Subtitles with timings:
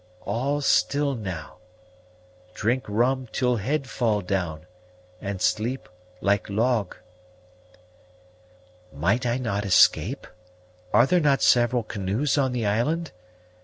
[0.25, 1.57] all still now
[2.55, 4.65] drink rum till head fall down,
[5.21, 5.87] and sleep
[6.21, 6.97] like log."
[8.91, 10.25] "Might I not escape?
[10.91, 13.11] Are there not several canoes on the island?